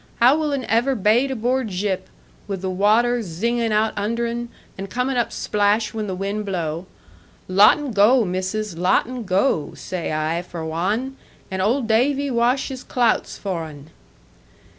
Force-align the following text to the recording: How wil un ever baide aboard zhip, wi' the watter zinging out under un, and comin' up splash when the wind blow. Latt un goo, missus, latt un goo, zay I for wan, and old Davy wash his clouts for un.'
How 0.19 0.35
wil 0.35 0.51
un 0.51 0.65
ever 0.65 0.95
baide 0.95 1.29
aboard 1.29 1.67
zhip, 1.67 2.07
wi' 2.47 2.55
the 2.55 2.71
watter 2.71 3.19
zinging 3.19 3.71
out 3.71 3.93
under 3.95 4.25
un, 4.25 4.49
and 4.75 4.89
comin' 4.89 5.15
up 5.15 5.31
splash 5.31 5.93
when 5.93 6.07
the 6.07 6.15
wind 6.15 6.43
blow. 6.43 6.87
Latt 7.47 7.77
un 7.77 7.91
goo, 7.91 8.25
missus, 8.25 8.73
latt 8.75 9.05
un 9.05 9.21
goo, 9.25 9.75
zay 9.75 10.11
I 10.11 10.41
for 10.41 10.65
wan, 10.65 11.17
and 11.51 11.61
old 11.61 11.87
Davy 11.87 12.31
wash 12.31 12.69
his 12.69 12.83
clouts 12.83 13.37
for 13.37 13.63
un.' 13.65 13.91